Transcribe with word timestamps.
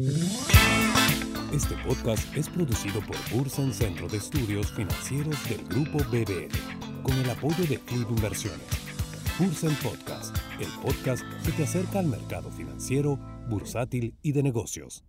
Este 0.00 1.74
podcast 1.86 2.34
es 2.34 2.48
producido 2.48 3.02
por 3.02 3.16
Bursen 3.30 3.74
Centro 3.74 4.08
de 4.08 4.16
Estudios 4.16 4.72
Financieros 4.72 5.36
del 5.46 5.62
Grupo 5.66 5.98
BBL, 6.04 7.02
con 7.02 7.12
el 7.18 7.28
apoyo 7.28 7.66
de 7.68 7.78
Club 7.80 8.06
Inversiones. 8.08 8.66
Bursen 9.38 9.74
Podcast, 9.82 10.34
el 10.58 10.68
podcast 10.82 11.22
que 11.44 11.52
te 11.52 11.64
acerca 11.64 11.98
al 11.98 12.06
mercado 12.06 12.50
financiero, 12.50 13.18
bursátil 13.50 14.14
y 14.22 14.32
de 14.32 14.42
negocios. 14.42 15.04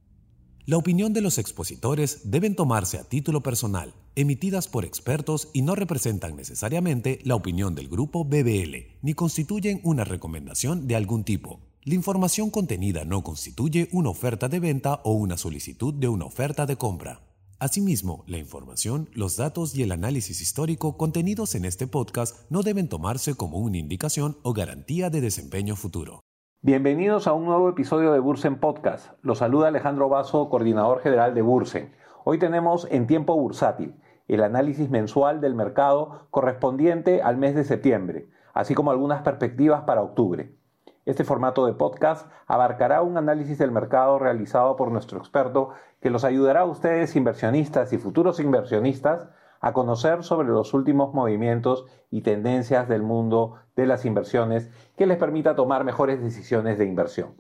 La 0.65 0.75
opinión 0.75 1.13
de 1.13 1.21
los 1.21 1.37
expositores 1.37 2.29
deben 2.29 2.57
tomarse 2.57 2.97
a 2.97 3.05
título 3.05 3.41
personal, 3.41 3.93
emitidas 4.15 4.67
por 4.67 4.83
expertos 4.83 5.47
y 5.53 5.61
no 5.61 5.75
representan 5.75 6.35
necesariamente 6.35 7.19
la 7.23 7.35
opinión 7.35 7.75
del 7.75 7.87
grupo 7.87 8.25
BBL, 8.25 8.97
ni 9.01 9.13
constituyen 9.13 9.79
una 9.83 10.03
recomendación 10.03 10.85
de 10.85 10.97
algún 10.97 11.23
tipo. 11.23 11.70
La 11.83 11.95
información 11.95 12.51
contenida 12.51 13.05
no 13.05 13.23
constituye 13.23 13.89
una 13.91 14.09
oferta 14.09 14.47
de 14.47 14.59
venta 14.59 14.99
o 15.03 15.13
una 15.13 15.35
solicitud 15.35 15.95
de 15.95 16.07
una 16.07 16.25
oferta 16.25 16.67
de 16.67 16.75
compra. 16.75 17.21
Asimismo, 17.57 18.23
la 18.27 18.37
información, 18.37 19.09
los 19.15 19.35
datos 19.35 19.75
y 19.75 19.81
el 19.81 19.91
análisis 19.91 20.41
histórico 20.41 20.95
contenidos 20.95 21.55
en 21.55 21.65
este 21.65 21.87
podcast 21.87 22.45
no 22.51 22.61
deben 22.61 22.87
tomarse 22.87 23.33
como 23.33 23.57
una 23.57 23.79
indicación 23.79 24.37
o 24.43 24.53
garantía 24.53 25.09
de 25.09 25.21
desempeño 25.21 25.75
futuro. 25.75 26.19
Bienvenidos 26.61 27.25
a 27.25 27.33
un 27.33 27.45
nuevo 27.45 27.67
episodio 27.67 28.13
de 28.13 28.19
Bursen 28.19 28.59
Podcast. 28.59 29.13
Los 29.23 29.39
saluda 29.39 29.69
Alejandro 29.69 30.07
Vaso, 30.07 30.49
coordinador 30.49 31.01
general 31.01 31.33
de 31.33 31.41
Bursen. 31.41 31.95
Hoy 32.25 32.37
tenemos 32.37 32.87
en 32.91 33.07
tiempo 33.07 33.35
bursátil 33.35 33.95
el 34.27 34.43
análisis 34.43 34.91
mensual 34.91 35.41
del 35.41 35.55
mercado 35.55 36.27
correspondiente 36.29 37.23
al 37.23 37.37
mes 37.37 37.55
de 37.55 37.63
septiembre, 37.63 38.29
así 38.53 38.75
como 38.75 38.91
algunas 38.91 39.23
perspectivas 39.23 39.81
para 39.85 40.03
octubre. 40.03 40.60
Este 41.05 41.23
formato 41.23 41.65
de 41.65 41.73
podcast 41.73 42.29
abarcará 42.45 43.01
un 43.01 43.17
análisis 43.17 43.57
del 43.57 43.71
mercado 43.71 44.19
realizado 44.19 44.75
por 44.75 44.91
nuestro 44.91 45.17
experto 45.17 45.71
que 45.99 46.11
los 46.11 46.23
ayudará 46.23 46.61
a 46.61 46.65
ustedes 46.65 47.15
inversionistas 47.15 47.91
y 47.91 47.97
futuros 47.97 48.39
inversionistas 48.39 49.27
a 49.61 49.73
conocer 49.73 50.23
sobre 50.23 50.49
los 50.49 50.75
últimos 50.75 51.13
movimientos 51.13 51.85
y 52.11 52.21
tendencias 52.21 52.87
del 52.87 53.01
mundo 53.01 53.55
de 53.75 53.87
las 53.87 54.05
inversiones 54.05 54.69
que 54.95 55.07
les 55.07 55.17
permita 55.17 55.55
tomar 55.55 55.83
mejores 55.85 56.21
decisiones 56.21 56.77
de 56.77 56.85
inversión. 56.85 57.33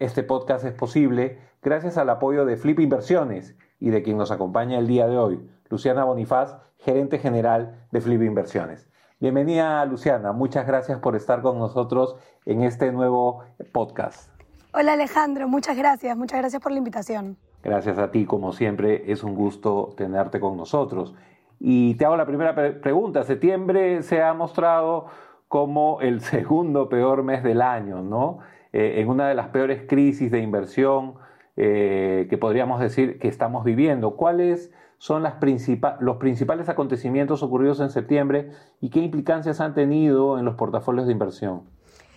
Este 0.00 0.24
podcast 0.24 0.64
es 0.64 0.74
posible 0.74 1.38
gracias 1.62 1.96
al 1.98 2.10
apoyo 2.10 2.44
de 2.44 2.56
Flip 2.56 2.80
Inversiones 2.80 3.56
y 3.78 3.90
de 3.90 4.02
quien 4.02 4.18
nos 4.18 4.32
acompaña 4.32 4.78
el 4.78 4.88
día 4.88 5.06
de 5.06 5.18
hoy, 5.18 5.48
Luciana 5.68 6.02
Bonifaz, 6.02 6.56
gerente 6.84 7.18
general 7.18 7.76
de 7.92 8.00
Flip 8.00 8.22
Inversiones. 8.22 8.88
Bienvenida 9.20 9.84
Luciana, 9.86 10.32
muchas 10.32 10.66
gracias 10.66 10.98
por 10.98 11.14
estar 11.14 11.40
con 11.40 11.58
nosotros 11.58 12.16
en 12.44 12.62
este 12.62 12.90
nuevo 12.90 13.44
podcast. 13.70 14.28
Hola 14.74 14.94
Alejandro, 14.94 15.46
muchas 15.46 15.76
gracias, 15.76 16.16
muchas 16.16 16.40
gracias 16.40 16.60
por 16.60 16.72
la 16.72 16.78
invitación. 16.78 17.36
Gracias 17.62 17.98
a 17.98 18.10
ti, 18.10 18.26
como 18.26 18.52
siempre, 18.52 19.12
es 19.12 19.22
un 19.22 19.36
gusto 19.36 19.94
tenerte 19.96 20.40
con 20.40 20.56
nosotros. 20.56 21.14
Y 21.60 21.94
te 21.94 22.04
hago 22.04 22.16
la 22.16 22.26
primera 22.26 22.56
pregunta. 22.80 23.22
Septiembre 23.22 24.02
se 24.02 24.20
ha 24.20 24.34
mostrado 24.34 25.06
como 25.46 26.00
el 26.00 26.20
segundo 26.22 26.88
peor 26.88 27.22
mes 27.22 27.44
del 27.44 27.62
año, 27.62 28.02
¿no? 28.02 28.40
Eh, 28.72 28.94
en 28.96 29.08
una 29.08 29.28
de 29.28 29.36
las 29.36 29.48
peores 29.48 29.84
crisis 29.86 30.32
de 30.32 30.40
inversión 30.40 31.14
eh, 31.56 32.26
que 32.28 32.38
podríamos 32.38 32.80
decir 32.80 33.20
que 33.20 33.28
estamos 33.28 33.62
viviendo. 33.62 34.16
¿Cuáles 34.16 34.72
son 35.02 35.24
los 35.24 36.16
principales 36.18 36.68
acontecimientos 36.68 37.42
ocurridos 37.42 37.80
en 37.80 37.90
septiembre 37.90 38.52
y 38.80 38.88
qué 38.88 39.00
implicancias 39.00 39.60
han 39.60 39.74
tenido 39.74 40.38
en 40.38 40.44
los 40.44 40.54
portafolios 40.54 41.06
de 41.06 41.12
inversión? 41.12 41.62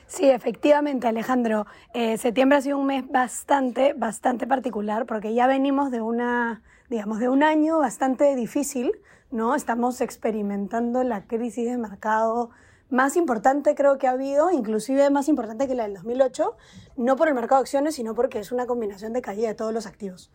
Sí, 0.06 0.30
efectivamente, 0.30 1.08
Alejandro. 1.08 1.66
Eh, 1.96 2.20
septiembre 2.20 2.60
ha 2.60 2.62
sido 2.62 2.78
un 2.78 2.86
mes 2.86 3.10
bastante, 3.10 3.94
bastante 3.98 4.46
particular 4.46 5.08
porque 5.08 5.34
ya 5.34 5.48
venimos 5.48 5.90
de 5.90 6.02
una, 6.02 6.62
digamos, 6.88 7.18
de 7.18 7.28
un 7.28 7.42
año 7.42 7.80
bastante 7.80 8.36
difícil 8.36 8.92
¿no? 9.32 9.56
Estamos 9.56 10.00
experimentando 10.00 11.04
la 11.04 11.26
crisis 11.26 11.66
de 11.66 11.78
mercado 11.78 12.52
más 12.92 13.18
importante 13.18 13.74
creo 13.74 13.98
que 13.98 14.08
ha 14.08 14.12
habido, 14.12 14.52
inclusive 14.52 15.10
más 15.10 15.28
importante 15.28 15.68
que 15.68 15.74
la 15.74 15.84
del 15.84 15.96
2008, 15.96 16.56
no 16.98 17.16
por 17.16 17.30
el 17.30 17.34
mercado 17.34 17.62
de 17.62 17.64
acciones, 17.64 17.96
sino 17.96 18.14
porque 18.14 18.38
es 18.38 18.52
una 18.52 18.68
combinación 18.68 19.12
de 19.12 19.24
caída 19.24 19.48
de 19.48 19.56
todos 19.56 19.74
los 19.74 19.88
activos. 19.88 20.32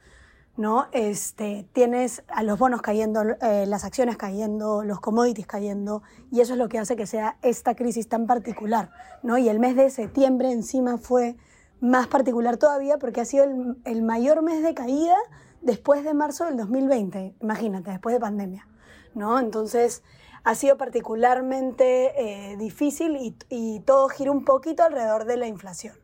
¿No? 0.60 0.88
Este, 0.92 1.66
tienes 1.72 2.22
a 2.28 2.42
los 2.42 2.58
bonos 2.58 2.82
cayendo, 2.82 3.22
eh, 3.22 3.64
las 3.66 3.84
acciones 3.84 4.18
cayendo, 4.18 4.84
los 4.84 5.00
commodities 5.00 5.46
cayendo, 5.46 6.02
y 6.30 6.40
eso 6.40 6.52
es 6.52 6.58
lo 6.58 6.68
que 6.68 6.78
hace 6.78 6.96
que 6.96 7.06
sea 7.06 7.38
esta 7.40 7.74
crisis 7.74 8.08
tan 8.08 8.26
particular. 8.26 8.90
¿no? 9.22 9.38
Y 9.38 9.48
el 9.48 9.58
mes 9.58 9.74
de 9.74 9.88
septiembre 9.88 10.52
encima 10.52 10.98
fue 10.98 11.36
más 11.80 12.08
particular 12.08 12.58
todavía 12.58 12.98
porque 12.98 13.22
ha 13.22 13.24
sido 13.24 13.44
el, 13.44 13.78
el 13.86 14.02
mayor 14.02 14.42
mes 14.42 14.62
de 14.62 14.74
caída 14.74 15.16
después 15.62 16.04
de 16.04 16.12
marzo 16.12 16.44
del 16.44 16.58
2020, 16.58 17.36
imagínate, 17.40 17.90
después 17.90 18.14
de 18.14 18.20
pandemia. 18.20 18.68
¿no? 19.14 19.38
Entonces 19.38 20.02
ha 20.44 20.54
sido 20.54 20.76
particularmente 20.76 22.52
eh, 22.52 22.56
difícil 22.58 23.34
y, 23.48 23.80
todo 23.80 24.08
gira 24.08 24.30
un 24.30 24.44
poquito 24.44 24.82
alrededor 24.82 25.24
de 25.24 25.38
la 25.38 25.46
inflación. 25.46 25.94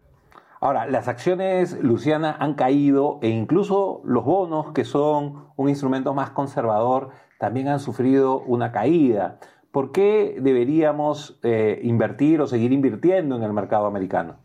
Ahora, 0.60 0.86
las 0.86 1.08
acciones, 1.08 1.78
Luciana, 1.80 2.36
han 2.38 2.54
caído 2.54 3.18
e 3.22 3.28
incluso 3.28 4.00
los 4.04 4.24
bonos, 4.24 4.72
que 4.72 4.84
son 4.84 5.48
un 5.56 5.68
instrumento 5.68 6.14
más 6.14 6.30
conservador, 6.30 7.10
también 7.38 7.68
han 7.68 7.80
sufrido 7.80 8.40
una 8.40 8.72
caída. 8.72 9.38
¿Por 9.70 9.92
qué 9.92 10.38
deberíamos 10.40 11.38
eh, 11.42 11.80
invertir 11.82 12.40
o 12.40 12.46
seguir 12.46 12.72
invirtiendo 12.72 13.36
en 13.36 13.42
el 13.42 13.52
mercado 13.52 13.86
americano? 13.86 14.38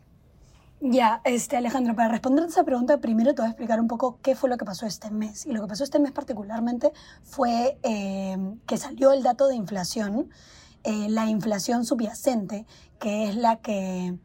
Ya, 0.84 1.22
este, 1.24 1.56
Alejandro, 1.56 1.94
para 1.94 2.08
responder 2.08 2.44
a 2.44 2.48
esa 2.48 2.64
pregunta, 2.64 2.98
primero 2.98 3.34
te 3.34 3.40
voy 3.40 3.46
a 3.46 3.50
explicar 3.50 3.80
un 3.80 3.86
poco 3.86 4.18
qué 4.20 4.34
fue 4.34 4.50
lo 4.50 4.58
que 4.58 4.64
pasó 4.64 4.84
este 4.84 5.10
mes. 5.10 5.46
Y 5.46 5.52
lo 5.52 5.62
que 5.62 5.68
pasó 5.68 5.84
este 5.84 6.00
mes 6.00 6.10
particularmente 6.10 6.92
fue 7.22 7.78
eh, 7.84 8.36
que 8.66 8.76
salió 8.76 9.12
el 9.12 9.22
dato 9.22 9.46
de 9.46 9.54
inflación, 9.54 10.28
eh, 10.82 11.06
la 11.08 11.30
inflación 11.30 11.84
subyacente, 11.84 12.66
que 12.98 13.28
es 13.28 13.36
la 13.36 13.60
que, 13.60 14.18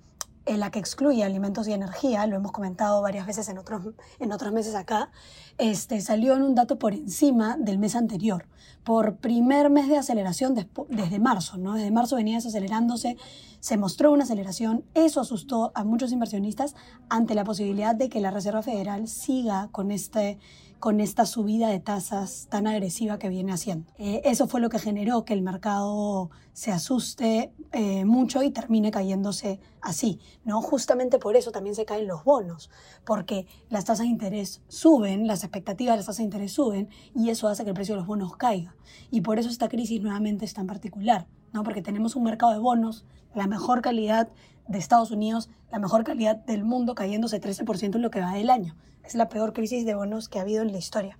eh, 0.47 0.57
la 0.57 0.71
que 0.71 0.79
excluye 0.79 1.23
alimentos 1.23 1.67
y 1.67 1.73
energía, 1.73 2.25
lo 2.27 2.35
hemos 2.35 2.51
comentado 2.51 3.01
varias 3.01 3.27
veces 3.27 3.49
en 3.49 3.57
otros, 3.57 3.93
en 4.19 4.31
otros 4.31 4.53
meses 4.53 4.75
acá, 4.75 5.11
este, 5.57 6.01
salió 6.01 6.35
en 6.35 6.43
un 6.43 6.55
dato 6.55 6.79
por 6.79 6.93
encima 6.93 7.57
del 7.57 7.79
mes 7.79 7.95
anterior, 7.95 8.47
por 8.83 9.17
primer 9.17 9.69
mes 9.69 9.89
de 9.89 9.97
aceleración 9.97 10.55
desde 10.89 11.19
marzo, 11.19 11.57
¿no? 11.57 11.73
Desde 11.73 11.91
marzo 11.91 12.15
venía 12.15 12.35
desacelerándose 12.35 13.17
se 13.59 13.77
mostró 13.77 14.11
una 14.11 14.23
aceleración. 14.23 14.85
Eso 14.93 15.21
asustó 15.21 15.71
a 15.75 15.83
muchos 15.83 16.11
inversionistas 16.11 16.75
ante 17.09 17.35
la 17.35 17.43
posibilidad 17.43 17.95
de 17.95 18.09
que 18.09 18.21
la 18.21 18.31
Reserva 18.31 18.61
Federal 18.61 19.07
siga 19.07 19.69
con, 19.71 19.91
este, 19.91 20.37
con 20.79 20.99
esta 20.99 21.25
subida 21.25 21.69
de 21.69 21.79
tasas 21.79 22.47
tan 22.49 22.67
agresiva 22.67 23.19
que 23.19 23.29
viene 23.29 23.51
haciendo. 23.51 23.91
Eh, 23.97 24.21
eso 24.25 24.47
fue 24.47 24.61
lo 24.61 24.69
que 24.69 24.79
generó 24.79 25.25
que 25.25 25.33
el 25.33 25.41
mercado 25.41 26.29
se 26.53 26.71
asuste 26.71 27.51
eh, 27.71 28.05
mucho 28.05 28.43
y 28.43 28.51
termine 28.51 28.91
cayéndose 28.91 29.59
así. 29.81 30.19
¿no? 30.43 30.61
Justamente 30.61 31.19
por 31.19 31.35
eso 31.35 31.51
también 31.51 31.75
se 31.75 31.85
caen 31.85 32.07
los 32.07 32.23
bonos, 32.23 32.69
porque 33.05 33.47
las 33.69 33.85
tasas 33.85 34.05
de 34.05 34.11
interés 34.11 34.61
suben, 34.67 35.27
las 35.27 35.43
expectativas 35.43 35.93
de 35.93 35.97
las 35.97 36.05
tasas 36.05 36.17
de 36.17 36.23
interés 36.23 36.51
suben 36.51 36.89
y 37.15 37.29
eso 37.29 37.47
hace 37.47 37.63
que 37.63 37.69
el 37.69 37.75
precio 37.75 37.95
de 37.95 37.99
los 38.01 38.07
bonos 38.07 38.35
caiga. 38.37 38.75
Y 39.11 39.21
por 39.21 39.39
eso 39.39 39.49
esta 39.49 39.69
crisis 39.69 40.01
nuevamente 40.01 40.45
es 40.45 40.53
tan 40.53 40.67
particular. 40.67 41.27
¿No? 41.53 41.63
porque 41.63 41.81
tenemos 41.81 42.15
un 42.15 42.23
mercado 42.23 42.51
de 42.51 42.59
bonos, 42.59 43.05
la 43.33 43.47
mejor 43.47 43.81
calidad 43.81 44.29
de 44.67 44.77
Estados 44.77 45.11
Unidos, 45.11 45.49
la 45.71 45.79
mejor 45.79 46.03
calidad 46.03 46.35
del 46.35 46.63
mundo, 46.63 46.95
cayéndose 46.95 47.41
13% 47.41 47.95
en 47.95 48.01
lo 48.01 48.11
que 48.11 48.21
va 48.21 48.33
del 48.33 48.49
año. 48.49 48.75
Es 49.03 49.15
la 49.15 49.29
peor 49.29 49.53
crisis 49.53 49.85
de 49.85 49.95
bonos 49.95 50.29
que 50.29 50.39
ha 50.39 50.41
habido 50.41 50.61
en 50.61 50.71
la 50.71 50.77
historia. 50.77 51.17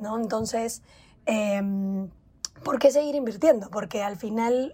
¿no? 0.00 0.18
Entonces, 0.18 0.82
em, 1.26 2.08
¿por 2.64 2.78
qué 2.78 2.90
seguir 2.90 3.14
invirtiendo? 3.14 3.70
Porque 3.70 4.02
al 4.02 4.16
final 4.16 4.72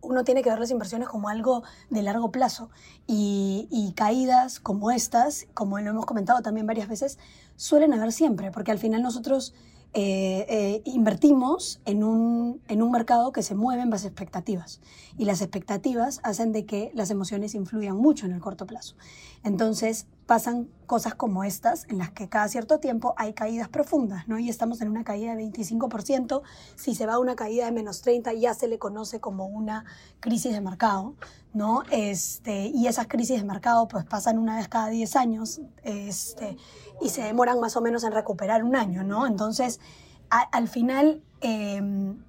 uno 0.00 0.24
tiene 0.24 0.42
que 0.42 0.50
ver 0.50 0.58
las 0.58 0.70
inversiones 0.70 1.08
como 1.08 1.28
algo 1.28 1.62
de 1.88 2.02
largo 2.02 2.30
plazo 2.30 2.70
y, 3.06 3.68
y, 3.70 3.92
caídas 3.92 4.60
como 4.60 4.90
estas, 4.90 5.46
como 5.54 5.78
lo 5.78 5.90
hemos 5.90 6.06
comentado 6.06 6.42
también 6.42 6.66
varias 6.66 6.88
veces, 6.88 7.18
suelen 7.56 7.94
haber 7.94 8.12
siempre, 8.12 8.50
porque 8.50 8.70
al 8.70 8.78
final 8.78 9.02
nosotros 9.02 9.54
eh, 9.92 10.46
eh, 10.48 10.82
invertimos 10.84 11.80
en 11.84 12.04
un, 12.04 12.60
en 12.68 12.80
un 12.80 12.92
mercado 12.92 13.32
que 13.32 13.42
se 13.42 13.56
mueve 13.56 13.82
en 13.82 13.90
base 13.90 14.06
a 14.06 14.10
expectativas 14.10 14.80
y 15.18 15.24
las 15.24 15.42
expectativas 15.42 16.20
hacen 16.22 16.52
de 16.52 16.64
que 16.64 16.92
las 16.94 17.10
emociones 17.10 17.54
influyan 17.56 17.96
mucho 17.96 18.26
en 18.26 18.32
el 18.32 18.40
corto 18.40 18.66
plazo. 18.66 18.94
Entonces 19.42 20.06
pasan 20.30 20.68
cosas 20.86 21.16
como 21.16 21.42
estas 21.42 21.86
en 21.88 21.98
las 21.98 22.12
que 22.12 22.28
cada 22.28 22.46
cierto 22.46 22.78
tiempo 22.78 23.14
hay 23.16 23.32
caídas 23.32 23.68
profundas, 23.68 24.28
¿no? 24.28 24.38
Y 24.38 24.48
estamos 24.48 24.80
en 24.80 24.88
una 24.88 25.02
caída 25.02 25.34
de 25.34 25.42
25%, 25.42 26.42
si 26.76 26.94
se 26.94 27.04
va 27.04 27.14
a 27.14 27.18
una 27.18 27.34
caída 27.34 27.64
de 27.64 27.72
menos 27.72 28.00
30 28.02 28.34
ya 28.34 28.54
se 28.54 28.68
le 28.68 28.78
conoce 28.78 29.18
como 29.18 29.46
una 29.46 29.84
crisis 30.20 30.52
de 30.52 30.60
mercado, 30.60 31.16
¿no? 31.52 31.82
Este, 31.90 32.68
y 32.68 32.86
esas 32.86 33.08
crisis 33.08 33.40
de 33.40 33.44
mercado 33.44 33.88
pues 33.88 34.04
pasan 34.04 34.38
una 34.38 34.54
vez 34.54 34.68
cada 34.68 34.86
10 34.86 35.16
años, 35.16 35.62
este, 35.82 36.56
y 37.00 37.08
se 37.08 37.22
demoran 37.22 37.58
más 37.58 37.76
o 37.76 37.80
menos 37.80 38.04
en 38.04 38.12
recuperar 38.12 38.62
un 38.62 38.76
año, 38.76 39.02
¿no? 39.02 39.26
Entonces, 39.26 39.80
al 40.28 40.68
final, 40.68 41.24
em, 41.40 42.22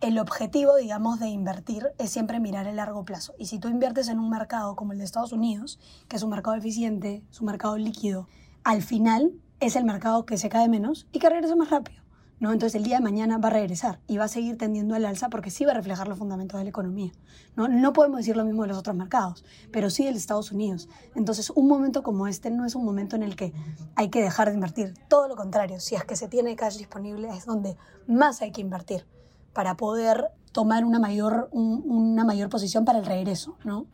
el 0.00 0.18
objetivo, 0.18 0.76
digamos, 0.76 1.18
de 1.18 1.28
invertir 1.28 1.88
es 1.98 2.10
siempre 2.10 2.38
mirar 2.38 2.66
el 2.66 2.76
largo 2.76 3.04
plazo. 3.04 3.34
Y 3.36 3.46
si 3.46 3.58
tú 3.58 3.68
inviertes 3.68 4.08
en 4.08 4.20
un 4.20 4.30
mercado 4.30 4.76
como 4.76 4.92
el 4.92 4.98
de 4.98 5.04
Estados 5.04 5.32
Unidos, 5.32 5.80
que 6.08 6.16
es 6.16 6.22
un 6.22 6.30
mercado 6.30 6.56
eficiente, 6.56 7.24
es 7.30 7.40
un 7.40 7.46
mercado 7.46 7.76
líquido, 7.76 8.28
al 8.62 8.82
final 8.82 9.32
es 9.60 9.74
el 9.74 9.84
mercado 9.84 10.24
que 10.24 10.38
se 10.38 10.48
cae 10.48 10.68
menos 10.68 11.08
y 11.10 11.18
que 11.18 11.28
regresa 11.28 11.56
más 11.56 11.70
rápido. 11.70 12.02
¿no? 12.38 12.52
Entonces 12.52 12.76
el 12.76 12.84
día 12.84 12.98
de 12.98 13.02
mañana 13.02 13.38
va 13.38 13.48
a 13.48 13.52
regresar 13.52 13.98
y 14.06 14.18
va 14.18 14.24
a 14.24 14.28
seguir 14.28 14.56
tendiendo 14.56 14.94
al 14.94 15.04
alza 15.04 15.28
porque 15.28 15.50
sí 15.50 15.64
va 15.64 15.72
a 15.72 15.74
reflejar 15.74 16.06
los 16.06 16.16
fundamentos 16.16 16.58
de 16.58 16.62
la 16.64 16.70
economía. 16.70 17.10
¿no? 17.56 17.66
no 17.66 17.92
podemos 17.92 18.18
decir 18.18 18.36
lo 18.36 18.44
mismo 18.44 18.62
de 18.62 18.68
los 18.68 18.78
otros 18.78 18.94
mercados, 18.94 19.44
pero 19.72 19.90
sí 19.90 20.04
de 20.04 20.10
Estados 20.10 20.52
Unidos. 20.52 20.88
Entonces 21.16 21.50
un 21.50 21.66
momento 21.66 22.04
como 22.04 22.28
este 22.28 22.52
no 22.52 22.64
es 22.64 22.76
un 22.76 22.84
momento 22.84 23.16
en 23.16 23.24
el 23.24 23.34
que 23.34 23.52
hay 23.96 24.10
que 24.10 24.22
dejar 24.22 24.50
de 24.50 24.54
invertir. 24.54 24.94
Todo 25.08 25.26
lo 25.26 25.34
contrario, 25.34 25.80
si 25.80 25.96
es 25.96 26.04
que 26.04 26.14
se 26.14 26.28
tiene 26.28 26.54
cash 26.54 26.76
disponible 26.76 27.28
es 27.36 27.46
donde 27.46 27.76
más 28.06 28.42
hay 28.42 28.52
que 28.52 28.60
invertir 28.60 29.04
para 29.52 29.76
poder 29.76 30.28
tomar 30.52 30.84
una 30.84 30.98
mayor, 30.98 31.48
una 31.52 32.24
mayor 32.24 32.48
posición 32.48 32.84
para 32.84 32.98
el 32.98 33.06
regreso. 33.06 33.56
¿no? 33.64 33.86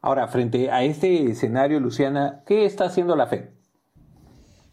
Ahora, 0.00 0.28
frente 0.28 0.70
a 0.70 0.82
este 0.82 1.30
escenario, 1.30 1.80
Luciana, 1.80 2.42
¿qué 2.46 2.66
está 2.66 2.84
haciendo 2.84 3.16
la 3.16 3.26
Fed? 3.26 3.50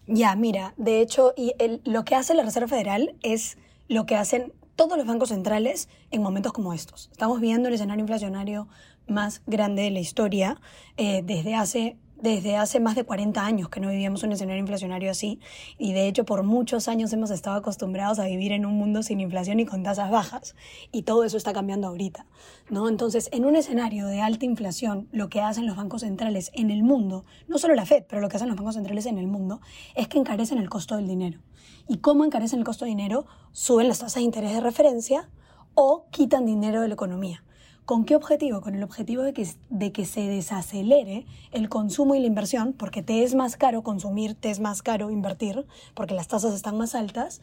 Ya, 0.08 0.36
mira, 0.36 0.74
de 0.78 1.00
hecho, 1.00 1.34
y 1.38 1.54
lo 1.86 2.04
que 2.04 2.16
hace 2.16 2.34
la 2.34 2.44
Reserva 2.44 2.68
Federal 2.68 3.16
es 3.22 3.58
lo 3.88 4.06
que 4.06 4.16
hacen 4.16 4.54
todos 4.76 4.98
los 4.98 5.06
bancos 5.06 5.30
centrales 5.30 5.90
en 6.10 6.22
momentos 6.22 6.54
como 6.54 6.74
estos. 6.74 7.10
Estamos 7.12 7.40
viendo 7.40 7.70
el 7.70 7.76
escenario 7.76 8.02
inflacionario 8.02 8.68
más 9.08 9.42
grande 9.46 9.84
de 9.84 9.92
la 9.92 10.00
historia 10.00 10.60
eh, 10.98 11.22
desde 11.24 11.56
hace 11.56 11.98
desde 12.22 12.56
hace 12.56 12.80
más 12.80 12.96
de 12.96 13.04
40 13.04 13.44
años 13.44 13.70
que 13.70 13.80
no 13.80 13.90
vivíamos 13.90 14.24
un 14.24 14.32
escenario 14.32 14.60
inflacionario 14.60 15.10
así 15.10 15.40
y 15.78 15.94
de 15.94 16.08
hecho 16.08 16.24
por 16.24 16.44
muchos 16.44 16.88
años 16.88 17.12
hemos 17.14 17.32
estado 17.32 17.58
acostumbrados 17.58 18.20
a 18.20 18.26
vivir 18.26 18.52
en 18.52 18.66
un 18.66 18.76
mundo 18.76 19.02
sin 19.02 19.20
inflación 19.20 19.60
y 19.60 19.66
con 19.66 19.82
tasas 19.84 20.12
bajas 20.12 20.56
y 20.92 21.02
todo 21.02 21.24
eso 21.24 21.38
está 21.38 21.52
cambiando 21.52 21.88
ahorita, 21.88 22.28
¿no? 22.70 22.88
Entonces, 22.88 23.30
en 23.32 23.46
un 23.46 23.56
escenario 23.56 24.06
de 24.06 24.22
alta 24.22 24.46
inflación, 24.46 25.10
lo 25.12 25.30
que 25.30 25.42
hacen 25.42 25.66
los 25.66 25.76
bancos 25.76 26.02
centrales 26.02 26.52
en 26.54 26.70
el 26.70 26.84
mundo, 26.84 27.26
no 27.48 27.58
solo 27.58 27.74
la 27.74 27.86
Fed, 27.86 28.04
pero 28.08 28.22
lo 28.22 28.30
que 28.30 28.38
hacen 28.38 28.48
los 28.48 28.58
bancos 28.58 28.76
centrales 28.76 29.08
en 29.08 29.18
el 29.18 29.28
mundo 29.28 29.62
es 29.96 30.08
que 30.08 30.20
encarecen 30.20 30.60
el 30.60 30.70
costo 30.70 30.96
del 30.96 31.08
dinero. 31.08 31.42
¿Y 31.88 31.98
cómo 31.98 32.24
encarecen 32.24 32.60
el 32.60 32.66
costo 32.66 32.86
del 32.86 32.96
dinero? 32.96 33.26
Suben 33.52 33.88
las 33.88 34.00
tasas 34.00 34.16
de 34.16 34.22
interés 34.22 34.54
de 34.54 34.62
referencia 34.62 35.30
o 35.74 36.06
quitan 36.12 36.46
dinero 36.46 36.82
de 36.82 36.88
la 36.88 36.94
economía. 36.94 37.44
¿Con 37.86 38.06
qué 38.06 38.16
objetivo? 38.16 38.62
Con 38.62 38.76
el 38.76 38.84
objetivo 38.84 39.24
de 39.24 39.34
que, 39.34 39.48
de 39.70 39.92
que 39.92 40.06
se 40.06 40.22
desacelere 40.22 41.26
el 41.52 41.68
consumo 41.68 42.16
y 42.16 42.20
la 42.20 42.28
inversión, 42.28 42.74
porque 42.74 43.02
te 43.02 43.24
es 43.24 43.36
más 43.36 43.58
caro 43.58 43.82
consumir, 43.84 44.36
te 44.36 44.50
es 44.50 44.60
más 44.60 44.82
caro 44.82 45.10
invertir, 45.10 45.66
porque 45.94 46.14
las 46.14 46.28
tasas 46.28 46.54
están 46.54 46.78
más 46.78 46.96
altas, 46.96 47.42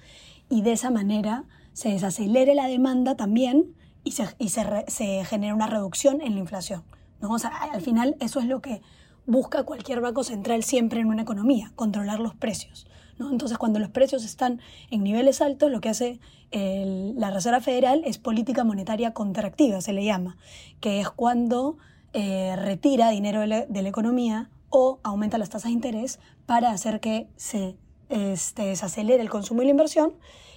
y 0.49 0.63
de 0.63 0.73
esa 0.73 0.91
manera 0.91 1.45
se 1.73 1.91
desacelere 1.91 2.55
la 2.55 2.67
demanda 2.67 3.17
también 3.17 3.75
y 4.05 4.13
se, 4.13 4.27
y 4.39 4.49
se, 4.49 4.65
se 4.87 5.25
genera 5.25 5.55
una 5.55 5.67
reducción 5.67 6.21
en 6.21 6.35
la 6.35 6.41
inflación. 6.41 6.85
¿no? 7.21 7.31
O 7.31 7.39
sea, 7.39 7.51
al 7.73 7.81
final 7.81 8.17
eso 8.21 8.41
es 8.41 8.47
lo 8.47 8.61
que 8.61 8.81
busca 9.29 9.63
cualquier 9.63 10.01
banco 10.01 10.25
central 10.25 10.65
siempre 10.65 11.01
en 11.01 11.07
una 11.07 11.23
economía, 11.23 11.71
controlar 11.77 12.19
los 12.19 12.35
precios. 12.35 12.89
Entonces, 13.21 13.59
cuando 13.59 13.79
los 13.79 13.91
precios 13.91 14.25
están 14.25 14.61
en 14.91 15.03
niveles 15.03 15.43
altos, 15.43 15.71
lo 15.71 15.81
que 15.81 15.89
hace 15.89 16.21
la 16.51 17.31
Reserva 17.31 17.61
Federal 17.61 18.03
es 18.07 18.19
política 18.19 18.65
monetaria 18.65 19.13
contractiva, 19.13 19.81
se 19.81 19.93
le 19.93 20.05
llama, 20.05 20.39
que 20.81 21.01
es 21.01 21.11
cuando 21.11 21.77
eh, 22.15 22.57
retira 22.57 23.11
dinero 23.11 23.41
de 23.41 23.47
la, 23.47 23.89
economía 23.89 24.51
o 24.71 24.99
aumenta 25.03 25.37
las 25.37 25.51
tasas 25.51 25.65
de 25.65 25.73
interés 25.73 26.21
para 26.47 26.71
hacer 26.71 27.01
que 27.01 27.29
se 27.37 27.77
este, 28.09 28.63
desacelere 28.63 29.23
el 29.23 29.29
consumo 29.29 29.61
y 29.61 29.67
la 29.67 29.73
inversión 29.73 30.15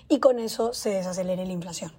y 0.07 0.19
con 0.19 0.39
eso 0.39 0.73
se 0.73 0.91
desacelere 0.91 1.45
la 1.45 1.51
inflación. 1.51 1.91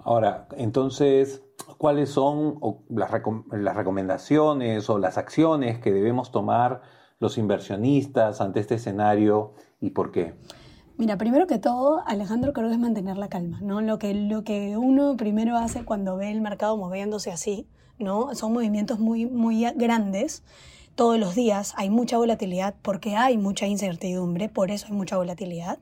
Ahora, 0.00 0.46
entonces, 0.58 1.43
¿cuáles 1.76 2.10
son 2.10 2.58
las, 2.88 3.10
las 3.10 3.76
recomendaciones 3.76 4.88
o 4.90 4.98
las 4.98 5.18
acciones 5.18 5.78
que 5.78 5.92
debemos 5.92 6.30
tomar 6.30 6.82
los 7.20 7.38
inversionistas 7.38 8.40
ante 8.40 8.60
este 8.60 8.74
escenario 8.76 9.54
y 9.80 9.90
por 9.90 10.10
qué? 10.10 10.34
Mira, 10.96 11.18
primero 11.18 11.48
que 11.48 11.58
todo, 11.58 12.02
Alejandro, 12.06 12.52
creo 12.52 12.68
que 12.68 12.74
es 12.74 12.80
mantener 12.80 13.16
la 13.16 13.28
calma, 13.28 13.60
¿no? 13.60 13.80
Lo 13.80 13.98
que, 13.98 14.14
lo 14.14 14.44
que 14.44 14.76
uno 14.76 15.16
primero 15.16 15.56
hace 15.56 15.84
cuando 15.84 16.16
ve 16.16 16.30
el 16.30 16.40
mercado 16.40 16.76
moviéndose 16.76 17.32
así, 17.32 17.66
¿no? 17.98 18.32
Son 18.36 18.52
movimientos 18.52 19.00
muy, 19.00 19.26
muy 19.26 19.64
grandes. 19.74 20.44
Todos 20.94 21.18
los 21.18 21.34
días 21.34 21.74
hay 21.76 21.90
mucha 21.90 22.16
volatilidad 22.16 22.76
porque 22.80 23.16
hay 23.16 23.36
mucha 23.36 23.66
incertidumbre, 23.66 24.48
por 24.48 24.70
eso 24.70 24.86
hay 24.86 24.92
mucha 24.92 25.16
volatilidad. 25.16 25.80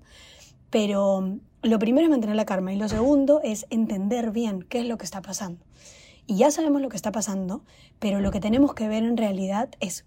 Pero 0.70 1.38
lo 1.62 1.78
primero 1.78 2.06
es 2.06 2.10
mantener 2.10 2.36
la 2.36 2.44
calma 2.44 2.72
y 2.72 2.76
lo 2.76 2.88
segundo 2.88 3.40
es 3.42 3.66
entender 3.70 4.32
bien 4.32 4.62
qué 4.62 4.80
es 4.80 4.86
lo 4.86 4.98
que 4.98 5.04
está 5.04 5.22
pasando. 5.22 5.64
Y 6.26 6.36
ya 6.36 6.50
sabemos 6.50 6.82
lo 6.82 6.88
que 6.88 6.96
está 6.96 7.12
pasando, 7.12 7.64
pero 7.98 8.20
lo 8.20 8.30
que 8.30 8.40
tenemos 8.40 8.74
que 8.74 8.88
ver 8.88 9.04
en 9.04 9.16
realidad 9.16 9.70
es 9.80 10.04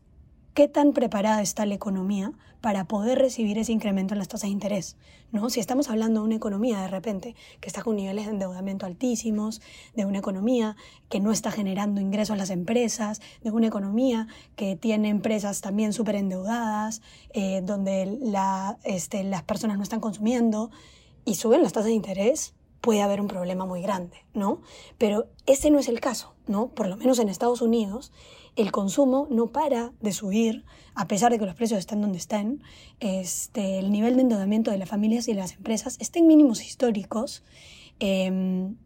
qué 0.54 0.68
tan 0.68 0.94
preparada 0.94 1.42
está 1.42 1.66
la 1.66 1.76
economía 1.76 2.32
para 2.62 2.86
poder 2.86 3.20
recibir 3.20 3.58
ese 3.58 3.74
incremento 3.74 4.14
en 4.14 4.18
las 4.18 4.28
tasas 4.28 4.48
de 4.48 4.54
interés. 4.54 4.98
¿no? 5.32 5.50
Si 5.50 5.60
estamos 5.60 5.90
hablando 5.90 6.22
de 6.22 6.26
una 6.26 6.36
economía 6.36 6.82
de 6.82 6.88
repente 6.88 7.36
que 7.60 7.68
está 7.68 7.84
con 7.84 7.96
niveles 7.96 8.26
de 8.26 8.32
endeudamiento 8.32 8.86
altísimos, 8.86 9.62
de 9.96 10.06
una 10.06 10.18
economía 10.18 10.76
que 11.10 11.20
no 11.20 11.32
está 11.32 11.52
generando 11.52 12.02
ingresos 12.02 12.34
a 12.34 12.38
las 12.38 12.50
empresas, 12.50 13.22
de 13.44 13.52
una 13.52 13.68
economía 13.68 14.28
que 14.56 14.76
tiene 14.76 15.10
empresas 15.10 15.62
también 15.62 15.94
súper 15.94 16.16
endeudadas, 16.16 17.02
eh, 17.34 17.62
donde 17.64 18.18
este, 18.84 19.24
las 19.26 19.44
personas 19.44 19.78
no 19.78 19.84
están 19.84 20.00
consumiendo 20.00 20.72
y 21.26 21.36
suben 21.36 21.64
las 21.64 21.74
tasas 21.74 21.88
de 21.88 21.94
interés, 21.94 22.54
puede 22.82 23.02
haber 23.02 23.20
un 23.20 23.28
problema 23.28 23.66
muy 23.66 23.82
grande, 23.82 24.26
¿no? 24.34 24.62
Pero 25.00 25.28
ese 25.48 25.72
no 25.72 25.80
es 25.80 25.90
el 25.90 26.00
caso, 26.00 26.36
¿no? 26.46 26.70
Por 26.70 26.88
lo 26.88 26.98
menos 26.98 27.18
en 27.18 27.30
Estados 27.30 27.62
Unidos, 27.62 28.12
el 28.56 28.72
consumo 28.72 29.28
no 29.32 29.48
para 29.48 29.92
de 30.02 30.14
subir, 30.14 30.66
a 30.94 31.08
pesar 31.08 31.32
de 31.32 31.40
que 31.40 31.46
los 31.46 31.56
precios 31.56 31.80
están 31.80 32.02
donde 32.02 32.20
están. 32.20 32.62
Este, 33.00 33.80
el 33.80 33.92
nivel 33.92 34.16
de 34.16 34.22
endeudamiento 34.22 34.72
de 34.72 34.78
las 34.78 34.88
familias 34.88 35.28
y 35.28 35.34
de 35.34 35.40
las 35.40 35.54
empresas 35.54 35.98
está 36.00 36.20
en 36.20 36.28
mínimos 36.28 36.64
históricos. 36.64 37.44
Em, 38.00 38.78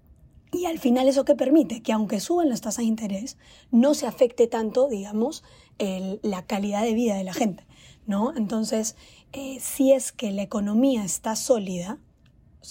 y 0.52 0.66
al 0.66 0.80
final 0.80 1.08
eso 1.08 1.26
que 1.26 1.36
permite 1.36 1.82
que 1.82 1.92
aunque 1.92 2.20
suban 2.20 2.50
las 2.50 2.62
tasas 2.62 2.78
de 2.78 2.86
interés, 2.86 3.38
no 3.70 3.94
se 3.94 4.08
afecte 4.08 4.48
tanto, 4.48 4.88
digamos, 4.88 5.44
la 5.78 6.46
calidad 6.46 6.84
de 6.84 6.94
vida 6.94 7.16
de 7.16 7.24
la 7.24 7.34
gente, 7.34 7.66
¿no? 8.06 8.36
Entonces, 8.36 8.96
eh, 9.32 9.60
si 9.62 9.92
es 9.94 10.12
que 10.12 10.32
la 10.32 10.42
economía 10.42 11.06
está 11.06 11.36
sólida, 11.36 12.00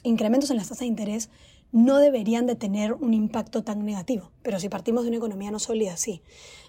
incrementos 0.03 0.51
en 0.51 0.57
las 0.57 0.69
tasas 0.69 0.81
de 0.81 0.87
interés 0.87 1.31
no 1.73 1.99
deberían 1.99 2.47
de 2.47 2.57
tener 2.57 2.95
un 2.95 3.15
impacto 3.15 3.63
tan 3.63 3.85
negativo. 3.85 4.31
Pero 4.43 4.59
si 4.59 4.69
partimos 4.69 5.03
de 5.03 5.09
una 5.09 5.19
economía 5.19 5.51
no 5.51 5.59
sólida, 5.59 5.97
sí. 5.97 6.23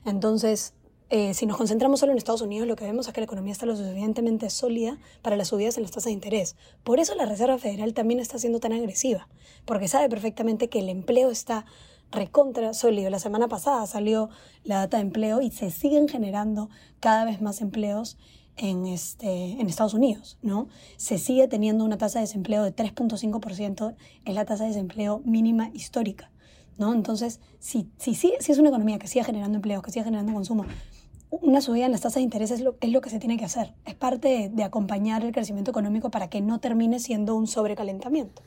Entonces, 0.06 0.74
eh, 1.10 1.33
si 1.33 1.45
nos 1.45 1.57
concentramos 1.57 2.00
solo 2.00 2.12
en 2.12 2.18
Estados 2.18 2.42
Unidos, 2.42 2.68
lo 2.68 2.75
que 2.75 2.86
vemos 2.86 3.07
es 3.07 3.13
que 3.13 3.21
la 3.21 3.25
economía 3.25 3.54
está 3.54 3.66
lo 3.66 3.75
suficientemente 3.75 4.50
sólida 4.50 4.98
para 5.21 5.36
las 5.38 5.48
subidas 5.48 5.77
en 5.77 5.83
las 5.83 5.92
tasas 5.92 6.06
de 6.06 6.12
interés. 6.12 6.56
Por 6.83 6.99
eso 6.99 7.16
la 7.16 7.26
Reserva 7.26 7.57
Federal 7.57 7.94
también 7.94 8.19
está 8.19 8.38
siendo 8.38 8.59
tan 8.59 8.73
agresiva, 8.73 9.28
porque 9.66 9.88
sabe 9.88 10.09
perfectamente 10.09 10.69
que 10.69 10.80
el 10.80 10.90
empleo 10.90 11.31
está 11.31 11.66
recontra 12.11 12.73
sólido. 12.73 13.09
La 13.09 13.19
semana 13.19 13.47
pasada 13.47 13.85
salió 13.88 14.30
la 14.64 14.78
data 14.78 14.97
de 14.97 15.04
empleo 15.04 15.42
y 15.42 15.52
se 15.52 15.71
siguen 15.71 16.07
generando 16.07 16.69
cada 16.99 17.26
vez 17.26 17.42
más 17.42 17.61
empleos 17.61 18.18
en, 18.59 18.85
este, 18.85 19.59
en 19.59 19.68
Estados 19.68 19.94
Unidos, 19.94 20.37
¿no? 20.42 20.68
Se 20.97 21.18
sigue 21.18 21.47
teniendo 21.47 21.85
una 21.85 21.97
tasa 21.97 22.19
de 22.19 22.25
desempleo 22.25 22.63
de 22.63 22.75
3.5%, 22.75 23.95
es 24.25 24.35
la 24.35 24.45
tasa 24.45 24.63
de 24.63 24.69
desempleo 24.69 25.21
mínima 25.25 25.69
histórica, 25.73 26.31
¿no? 26.78 26.94
Entonces, 26.94 27.39
si, 27.59 27.89
si, 27.97 28.13
si, 28.16 28.33
si, 28.39 28.51
es 28.51 28.57
una 28.59 28.69
economía 28.69 28.99
que 28.99 29.07
sigue 29.07 29.23
generando 29.23 29.56
empleo, 29.56 29.81
que 29.81 29.92
sigue 29.92 30.04
generando 30.04 30.33
consumo, 30.33 30.66
una 31.31 31.61
subida 31.61 31.85
en 31.85 31.92
las 31.92 32.01
tasas 32.01 32.16
de 32.16 32.21
interés 32.21 32.51
es 32.51 32.61
lo, 32.61 32.75
es 32.81 32.92
lo 32.92 33.01
que 33.01 33.09
se 33.09 33.19
tiene 33.19 33.37
que 33.37 33.45
hacer. 33.45 33.73
Es 33.85 33.95
parte 33.95 34.49
de, 34.51 34.63
acompañar 34.63 35.23
el 35.23 35.31
crecimiento 35.31 35.71
económico 35.71 36.09
para 36.09 36.30
que 36.30 36.42
no 36.42 36.59
termine 36.59 36.99
siendo 36.99 37.35
un 37.35 37.47
sobrecalentamiento. 37.47 38.42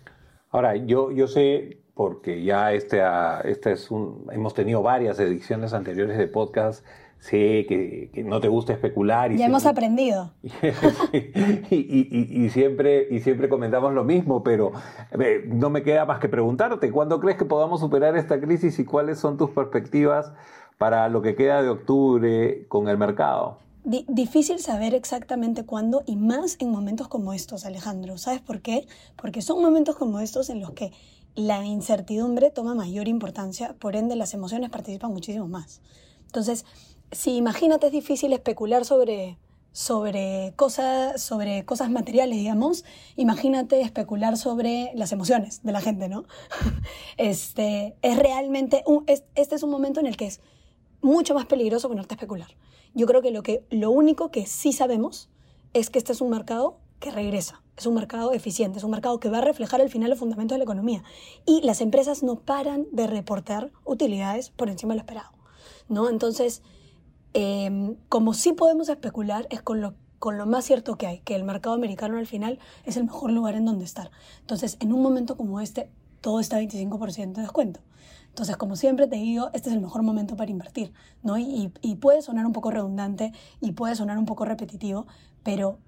Ahora, 0.50 0.76
yo, 0.76 1.10
yo 1.12 1.28
sé, 1.28 1.81
porque 1.94 2.42
ya 2.42 2.72
este, 2.72 3.02
este 3.44 3.72
es 3.72 3.90
un, 3.90 4.26
hemos 4.32 4.54
tenido 4.54 4.82
varias 4.82 5.18
ediciones 5.20 5.72
anteriores 5.72 6.16
de 6.18 6.26
podcast 6.26 6.84
sé 7.22 7.66
que, 7.68 8.24
no 8.24 8.40
te 8.40 8.48
gusta 8.48 8.72
especular. 8.72 9.30
Y 9.30 9.38
ya 9.38 9.46
hemos 9.46 9.64
aprendido. 9.64 10.32
y, 11.70 12.48
siempre, 12.50 13.06
y 13.10 13.20
siempre 13.20 13.48
comentamos 13.48 13.94
lo 13.94 14.02
mismo, 14.02 14.42
pero 14.42 14.72
eh, 15.12 15.44
no 15.46 15.70
me 15.70 15.84
queda 15.84 16.04
más 16.04 16.18
que 16.18 16.28
preguntarte, 16.28 16.90
¿cuándo 16.90 17.20
crees 17.20 17.38
que 17.38 17.44
podamos 17.44 17.78
superar 17.78 18.16
esta 18.16 18.40
crisis 18.40 18.76
y 18.80 18.84
cuáles 18.84 19.20
son 19.20 19.38
tus 19.38 19.50
perspectivas 19.50 20.32
para 20.78 21.08
lo 21.08 21.22
que 21.22 21.36
queda 21.36 21.62
de 21.62 21.68
octubre 21.68 22.66
con 22.68 22.88
el 22.88 22.98
mercado? 22.98 23.58
difícil 23.84 24.60
saber 24.60 24.94
exactamente 24.94 25.64
cuándo 25.64 26.04
y 26.06 26.14
más 26.14 26.56
en 26.60 26.70
momentos 26.70 27.08
como 27.08 27.32
estos, 27.32 27.64
Alejandro. 27.64 28.16
¿Sabes 28.16 28.40
por 28.40 28.60
qué? 28.60 28.86
Porque 29.16 29.42
son 29.42 29.60
momentos 29.60 29.96
como 29.96 30.20
estos 30.20 30.50
en 30.50 30.60
los 30.60 30.70
que 30.70 30.92
la 31.34 31.64
incertidumbre 31.64 32.50
toma 32.50 32.74
mayor 32.74 33.08
importancia, 33.08 33.74
por 33.78 33.96
ende 33.96 34.16
las 34.16 34.34
emociones 34.34 34.70
participan 34.70 35.12
muchísimo 35.12 35.48
más. 35.48 35.80
Entonces, 36.26 36.64
si 37.10 37.36
imagínate 37.36 37.86
es 37.86 37.92
difícil 37.92 38.32
especular 38.32 38.84
sobre, 38.84 39.38
sobre, 39.72 40.52
cosas, 40.56 41.22
sobre 41.22 41.64
cosas 41.64 41.90
materiales, 41.90 42.38
digamos, 42.38 42.84
imagínate 43.16 43.80
especular 43.80 44.36
sobre 44.36 44.92
las 44.94 45.12
emociones 45.12 45.62
de 45.62 45.72
la 45.72 45.80
gente, 45.80 46.08
¿no? 46.08 46.24
Este, 47.16 47.94
es 48.02 48.18
realmente, 48.18 48.82
un, 48.86 49.04
este 49.06 49.54
es 49.54 49.62
un 49.62 49.70
momento 49.70 50.00
en 50.00 50.06
el 50.06 50.16
que 50.16 50.26
es 50.26 50.40
mucho 51.00 51.34
más 51.34 51.46
peligroso 51.46 51.88
ponerte 51.88 52.14
a 52.14 52.16
especular. 52.16 52.56
Yo 52.94 53.06
creo 53.06 53.22
que 53.22 53.30
lo, 53.30 53.42
que 53.42 53.64
lo 53.70 53.90
único 53.90 54.30
que 54.30 54.46
sí 54.46 54.72
sabemos 54.72 55.30
es 55.72 55.90
que 55.90 55.98
este 55.98 56.12
es 56.12 56.20
un 56.20 56.30
mercado 56.30 56.78
que 57.02 57.10
regresa, 57.10 57.62
es 57.76 57.84
un 57.86 57.94
mercado 57.94 58.32
eficiente, 58.32 58.78
es 58.78 58.84
un 58.84 58.92
mercado 58.92 59.18
que 59.18 59.28
va 59.28 59.38
a 59.38 59.40
reflejar 59.42 59.80
al 59.80 59.90
final 59.90 60.08
los 60.08 60.20
fundamentos 60.20 60.54
de 60.54 60.58
la 60.60 60.64
economía. 60.64 61.02
Y 61.44 61.60
las 61.62 61.80
empresas 61.80 62.22
no 62.22 62.36
paran 62.36 62.86
de 62.92 63.08
reportar 63.08 63.72
utilidades 63.84 64.50
por 64.50 64.70
encima 64.70 64.94
de 64.94 64.98
lo 64.98 65.00
esperado. 65.02 65.32
¿no? 65.88 66.08
Entonces, 66.08 66.62
em, 67.34 67.96
como 68.08 68.34
sí 68.34 68.52
podemos 68.52 68.88
especular, 68.88 69.48
es 69.50 69.62
con 69.62 69.80
lo, 69.80 69.94
con 70.20 70.38
lo 70.38 70.46
más 70.46 70.64
cierto 70.64 70.96
que 70.96 71.08
hay, 71.08 71.18
que 71.20 71.34
el 71.34 71.42
mercado 71.42 71.74
americano 71.74 72.18
al 72.18 72.26
final 72.26 72.60
es 72.84 72.96
el 72.96 73.04
mejor 73.04 73.32
lugar 73.32 73.56
en 73.56 73.64
donde 73.64 73.84
estar. 73.84 74.12
Entonces, 74.40 74.76
en 74.78 74.92
un 74.92 75.02
momento 75.02 75.36
como 75.36 75.60
este, 75.60 75.90
todo 76.20 76.38
está 76.38 76.58
a 76.58 76.60
25% 76.60 77.32
de 77.32 77.42
descuento. 77.42 77.80
Entonces, 78.28 78.56
como 78.56 78.76
siempre 78.76 79.08
te 79.08 79.16
digo, 79.16 79.50
este 79.54 79.70
es 79.70 79.74
el 79.74 79.82
mejor 79.82 80.04
momento 80.04 80.36
para 80.36 80.50
invertir, 80.50 80.92
¿no? 81.22 81.36
Y, 81.36 81.72
y, 81.82 81.96
puede 81.96 82.22
sonar 82.22 82.46
un 82.46 82.52
poco 82.52 82.70
redundante 82.70 83.32
y 83.60 83.72
puede 83.72 83.94
sonar 83.94 84.16
un 84.16 84.24
poco 84.24 84.46
repetitivo, 84.46 85.06
pero 85.42 85.78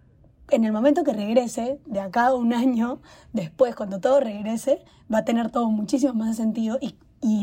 en 0.50 0.64
el 0.64 0.72
momento 0.72 1.04
que 1.04 1.12
regrese, 1.12 1.78
de 1.86 2.00
acá 2.00 2.26
a 2.26 2.34
un 2.34 2.52
año, 2.52 3.00
después, 3.32 3.74
cuando 3.74 4.00
todo 4.00 4.20
regrese, 4.20 4.84
va 5.12 5.18
a 5.18 5.24
tener 5.24 5.50
todo 5.50 5.70
muchísimo 5.70 6.14
más 6.14 6.36
sentido 6.36 6.78
y, 6.80 6.96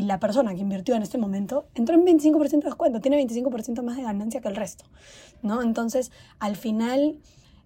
la 0.04 0.20
persona 0.20 0.54
que 0.54 0.60
invirtió 0.60 0.94
en 0.94 1.02
este 1.02 1.18
momento 1.18 1.66
entró 1.74 1.96
en 1.96 2.06
25% 2.06 2.50
de 2.50 2.58
descuento, 2.66 3.00
tiene 3.00 3.20
25% 3.20 3.82
más 3.82 3.96
de 3.96 4.04
ganancia 4.04 4.40
que 4.40 4.46
el 4.46 4.54
resto, 4.54 4.84
¿no? 5.42 5.60
Entonces, 5.60 6.12
al 6.38 6.54
final, 6.54 7.18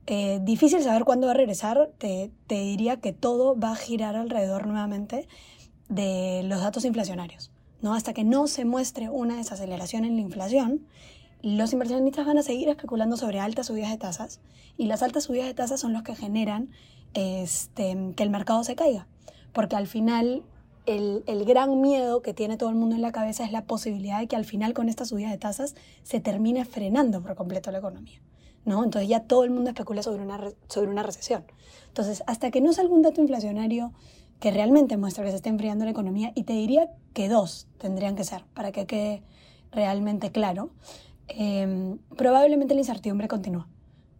eh, 0.07 0.41
difícil 0.43 0.83
saber 0.83 1.05
cuándo 1.05 1.27
va 1.27 1.35
a 1.35 1.37
regresar, 1.37 1.91
te, 1.99 2.31
te 2.47 2.55
diría 2.55 3.03
que 3.03 3.13
todo 3.13 3.55
va 3.55 3.73
a 3.73 3.77
girar 3.77 4.17
alrededor 4.17 4.67
nuevamente 4.67 5.29
de 5.91 6.43
los 6.45 6.63
datos 6.63 6.87
inflacionarios. 6.87 7.51
¿no? 7.83 7.95
Hasta 7.95 8.13
que 8.13 8.25
no 8.25 8.47
se 8.47 8.65
muestre 8.65 9.09
una 9.11 9.37
desaceleración 9.37 10.05
en 10.05 10.17
la 10.17 10.23
inflación, 10.23 10.87
los 11.43 11.73
inversionistas 11.73 12.27
van 12.27 12.39
a 12.39 12.43
seguir 12.43 12.69
especulando 12.69 13.17
sobre 13.17 13.41
altas 13.41 13.67
subidas 13.67 13.91
de 13.91 13.99
tasas 13.99 14.41
y 14.77 14.87
las 14.87 15.03
altas 15.03 15.25
subidas 15.25 15.47
de 15.47 15.55
tasas 15.55 15.81
son 15.81 15.93
los 15.93 16.03
que 16.03 16.15
generan 16.15 16.71
este, 17.15 18.13
que 18.17 18.23
el 18.23 18.31
mercado 18.31 18.65
se 18.65 18.75
caiga. 18.75 19.07
Porque 19.53 19.77
al 19.77 19.87
final 19.87 20.43
el, 20.87 21.25
el, 21.27 21.45
gran 21.45 21.81
miedo 21.81 22.21
que 22.21 22.35
tiene 22.35 22.57
todo 22.57 22.69
el 22.69 22.77
mundo 22.77 22.95
en 22.95 23.03
la 23.03 23.13
cabeza 23.13 23.45
es 23.45 23.53
la 23.53 23.65
posibilidad 23.65 24.21
de 24.21 24.27
que 24.27 24.37
al 24.37 24.45
final 24.45 24.75
con 24.75 24.89
esta 24.89 25.05
subida 25.05 25.31
de 25.31 25.39
tasas 25.39 25.75
se 26.03 26.21
termine 26.21 26.65
frenando 26.65 27.23
por 27.23 27.35
completo 27.35 27.71
la 27.71 27.79
economía. 27.79 28.21
¿no? 28.67 28.85
Entonces 28.85 29.09
ya 29.09 29.21
todo 29.21 29.45
el 29.45 29.51
mundo 29.51 29.71
especula 29.71 30.03
sobre 30.03 30.23
una, 30.23 30.39
sobre 30.69 30.91
una 30.91 31.03
recesión. 31.03 31.45
Entonces, 31.89 32.23
hasta 32.27 32.51
que 32.51 32.61
no 32.61 32.75
salga 32.75 32.93
un 32.93 33.01
dato 33.01 33.23
inflacionario 33.23 33.93
que 34.41 34.51
realmente 34.51 34.99
muestra 34.99 35.25
que 35.25 35.31
se 35.31 35.37
está 35.37 35.49
enfriando 35.49 35.87
la 35.87 35.93
economía, 35.93 36.33
y 36.35 36.43
te 36.43 36.53
diría 36.53 36.91
que 37.15 37.31
dos 37.31 37.69
tendrían 37.79 38.17
que 38.17 38.25
ser, 38.25 38.45
para 38.53 38.71
que 38.71 38.85
quede 38.85 39.23
realmente 39.73 40.31
claro, 40.31 40.71
em, 41.29 41.99
probablemente 42.17 42.75
la 42.75 42.81
incertidumbre 42.81 43.29
continúa, 43.29 43.69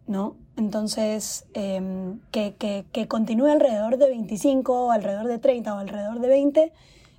¿no? 0.07 0.35
Entonces, 0.57 1.45
em, 1.53 2.19
que, 2.31 2.55
que, 2.55 2.85
que, 2.91 3.07
continúe 3.07 3.47
alrededor 3.47 3.97
de 3.97 4.09
25, 4.09 4.91
alrededor 4.91 5.27
de 5.27 5.39
30 5.39 5.75
o 5.75 5.77
alrededor 5.77 6.19
de 6.19 6.27
20, 6.27 6.73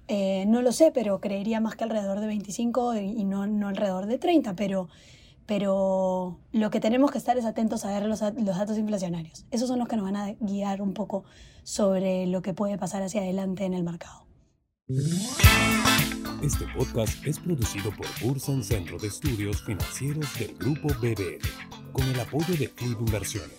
eh, 0.09 0.47
no 0.47 0.63
lo 0.63 0.73
sé, 0.73 0.91
pero 0.93 1.21
creería 1.21 1.61
más 1.61 1.77
que 1.77 1.85
alrededor 1.85 2.21
de 2.21 2.27
25 2.27 2.97
y, 2.97 3.25
no, 3.25 3.47
no 3.47 3.69
alrededor 3.69 4.07
de 4.07 4.19
30, 4.19 4.55
pero 4.57 4.89
pero 5.47 6.39
lo 6.53 6.69
que 6.71 6.79
tenemos 6.79 7.11
que 7.11 7.17
estar 7.17 7.39
es 7.39 7.47
atentos 7.47 7.87
a 7.87 7.89
ver 7.89 8.05
los, 8.05 8.21
los, 8.21 8.59
datos 8.59 8.77
inflacionarios. 8.77 9.47
Esos 9.51 9.67
son 9.67 9.79
los 9.79 9.89
que 9.89 9.97
nos 9.97 10.05
van 10.05 10.17
a 10.17 10.33
guiar 10.41 10.83
un 10.83 10.93
poco 10.93 11.25
sobre 11.63 12.27
lo 12.27 12.43
que 12.43 12.53
puede 12.53 12.77
pasar 12.77 13.03
hacia 13.03 13.23
adelante 13.23 13.65
en 13.65 13.73
el 13.73 13.83
mercado. 13.83 14.28
Este 14.89 16.65
podcast 16.75 17.27
es 17.27 17.39
producido 17.39 17.91
por 17.91 18.07
Bursen 18.23 18.65
Centro 18.65 18.97
de 18.97 19.09
Estudios 19.09 19.63
Financieros 19.63 20.39
del 20.39 20.57
Grupo 20.57 20.89
BBL, 20.89 21.93
con 21.93 22.05
el 22.05 22.19
apoyo 22.19 22.57
de 22.59 22.71
Club 22.71 22.97
Inversiones. 23.01 23.59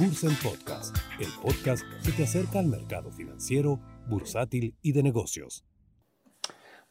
Bursen 0.00 0.34
Podcast, 0.42 0.96
el 1.20 1.28
podcast 1.40 1.84
que 2.04 2.10
te 2.10 2.24
acerca 2.24 2.58
al 2.58 2.66
mercado 2.66 3.12
financiero, 3.12 3.78
bursátil 4.08 4.74
y 4.82 4.90
de 4.90 5.04
negocios. 5.04 5.64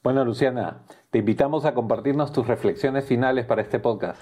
Bueno, 0.01 0.23
Luciana, 0.23 0.85
te 1.09 1.19
invitamos 1.19 1.65
a 1.65 1.73
compartirnos 1.73 2.31
tus 2.31 2.47
reflexiones 2.47 3.03
finales 3.03 3.45
para 3.45 3.63
este 3.63 3.79
podcast. 3.79 4.21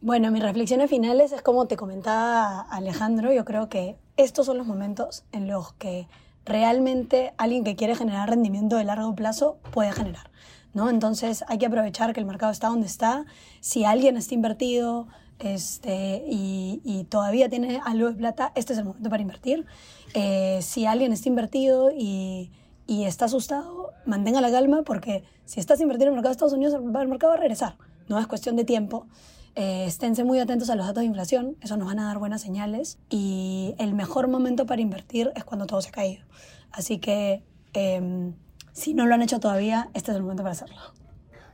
Bueno, 0.00 0.30
mis 0.30 0.42
reflexiones 0.42 0.88
finales 0.88 1.32
es 1.32 1.42
como 1.42 1.66
te 1.66 1.76
comentaba 1.76 2.62
Alejandro, 2.62 3.30
yo 3.30 3.44
creo 3.44 3.68
que 3.68 3.98
estos 4.16 4.46
son 4.46 4.56
los 4.56 4.66
momentos 4.66 5.26
en 5.32 5.48
los 5.48 5.74
que 5.74 6.08
realmente 6.44 7.32
alguien 7.38 7.64
que 7.64 7.76
quiere 7.76 7.94
generar 7.94 8.28
rendimiento 8.28 8.76
de 8.76 8.84
largo 8.84 9.14
plazo 9.14 9.58
puede 9.72 9.92
generar. 9.92 10.30
¿no? 10.72 10.88
Entonces 10.88 11.44
hay 11.48 11.58
que 11.58 11.66
aprovechar 11.66 12.12
que 12.12 12.20
el 12.20 12.26
mercado 12.26 12.52
está 12.52 12.68
donde 12.68 12.86
está. 12.86 13.24
Si 13.60 13.84
alguien 13.84 14.16
está 14.16 14.34
invertido 14.34 15.08
este, 15.38 16.24
y, 16.26 17.06
todavía 17.08 17.48
tiene 17.48 17.80
algo 17.84 18.08
de 18.08 18.14
plata, 18.14 18.52
este 18.54 18.72
es 18.72 18.78
el 18.78 18.84
momento 18.84 19.10
para 19.10 19.22
invertir. 19.22 19.66
Eh, 20.14 20.60
si 20.62 20.86
alguien 20.86 21.12
está 21.12 21.28
invertido 21.28 21.90
y 21.90 22.50
y 22.90 23.04
está 23.04 23.26
asustado, 23.26 23.92
mantenga 24.04 24.40
la 24.40 24.50
calma 24.50 24.82
porque 24.82 25.22
si 25.44 25.60
estás 25.60 25.80
invirtiendo 25.80 26.06
en 26.06 26.14
el 26.14 26.16
mercado 26.16 26.30
de 26.30 26.32
Estados 26.32 26.54
Unidos, 26.54 26.74
el 26.74 27.08
mercado 27.08 27.30
va 27.30 27.34
a 27.34 27.40
regresar. 27.40 27.76
No 28.08 28.18
es 28.18 28.26
cuestión 28.26 28.56
de 28.56 28.64
tiempo. 28.64 29.06
Eh, 29.54 29.84
esténse 29.86 30.24
muy 30.24 30.38
atentos 30.38 30.70
a 30.70 30.76
los 30.76 30.86
datos 30.86 31.00
de 31.00 31.06
inflación, 31.06 31.56
eso 31.60 31.76
nos 31.76 31.88
van 31.88 31.98
a 31.98 32.06
dar 32.06 32.18
buenas 32.18 32.40
señales. 32.40 32.98
Y 33.08 33.74
el 33.78 33.94
mejor 33.94 34.28
momento 34.28 34.66
para 34.66 34.80
invertir 34.80 35.32
es 35.34 35.44
cuando 35.44 35.66
todo 35.66 35.80
se 35.82 35.88
ha 35.88 35.92
caído. 35.92 36.24
Así 36.72 36.98
que 36.98 37.44
em, 37.72 38.34
si 38.72 38.94
no 38.94 39.06
lo 39.06 39.14
han 39.14 39.22
hecho 39.22 39.40
todavía, 39.40 39.90
este 39.94 40.12
es 40.12 40.16
el 40.16 40.22
momento 40.22 40.42
para 40.42 40.52
hacerlo. 40.52 40.76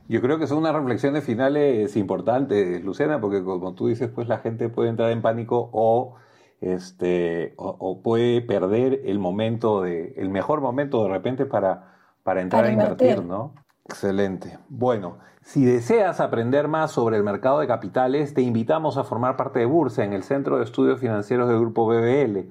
Yo 0.07 0.21
creo 0.21 0.39
que 0.39 0.47
son 0.47 0.59
unas 0.59 0.73
reflexiones 0.73 1.23
finales 1.23 1.97
importantes, 1.97 2.83
Luciana, 2.83 3.19
porque 3.19 3.43
como 3.43 3.73
tú 3.73 3.87
dices, 3.87 4.09
pues 4.09 4.27
la 4.27 4.37
gente 4.37 4.69
puede 4.69 4.89
entrar 4.89 5.11
en 5.11 5.21
pánico 5.21 5.69
o 5.73 6.15
este, 6.61 7.53
o, 7.57 8.01
puede 8.01 8.41
perder 8.41 9.01
el 9.05 9.19
momento 9.19 9.81
de, 9.81 10.13
el 10.17 10.29
mejor 10.29 10.61
momento 10.61 11.03
de 11.03 11.09
repente 11.09 11.45
para, 11.45 11.93
para 12.23 12.41
entrar 12.41 12.65
a 12.65 12.71
invertir, 12.71 13.23
¿no? 13.23 13.53
Excelente. 13.87 14.59
Bueno, 14.67 15.19
si 15.41 15.63
deseas 15.63 16.19
aprender 16.19 16.67
más 16.67 16.91
sobre 16.91 17.15
el 17.15 17.23
mercado 17.23 17.61
de 17.61 17.67
capitales, 17.67 18.33
te 18.33 18.41
invitamos 18.41 18.97
a 18.97 19.05
formar 19.05 19.37
parte 19.37 19.59
de 19.59 19.65
Bursa 19.65 20.03
en 20.03 20.11
el 20.11 20.23
Centro 20.23 20.57
de 20.57 20.65
Estudios 20.65 20.99
Financieros 20.99 21.47
del 21.47 21.61
Grupo 21.61 21.87
BBL. 21.87 22.49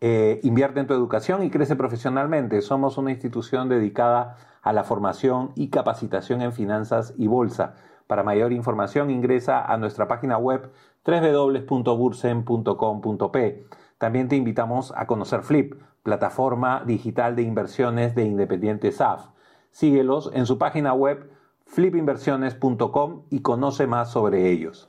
Eh, 0.00 0.40
invierte 0.42 0.80
en 0.80 0.88
tu 0.88 0.94
educación 0.94 1.44
y 1.44 1.50
crece 1.50 1.76
profesionalmente. 1.76 2.60
Somos 2.60 2.98
una 2.98 3.12
institución 3.12 3.68
dedicada 3.68 4.36
a 4.62 4.72
la 4.72 4.82
formación 4.82 5.52
y 5.54 5.70
capacitación 5.70 6.42
en 6.42 6.52
finanzas 6.52 7.14
y 7.16 7.28
bolsa. 7.28 7.76
Para 8.08 8.24
mayor 8.24 8.52
información 8.52 9.10
ingresa 9.10 9.64
a 9.64 9.76
nuestra 9.76 10.08
página 10.08 10.38
web 10.38 10.72
www.bursen.com.p. 11.06 13.66
También 13.98 14.28
te 14.28 14.34
invitamos 14.34 14.92
a 14.96 15.06
conocer 15.06 15.42
Flip, 15.42 15.80
plataforma 16.02 16.82
digital 16.84 17.36
de 17.36 17.42
inversiones 17.42 18.16
de 18.16 18.24
Independiente 18.24 18.90
SAF. 18.90 19.33
Síguelos 19.74 20.30
en 20.32 20.46
su 20.46 20.56
página 20.56 20.94
web 20.94 21.32
flipinversiones.com 21.66 23.22
y 23.28 23.40
conoce 23.40 23.88
más 23.88 24.08
sobre 24.08 24.52
ellos. 24.52 24.88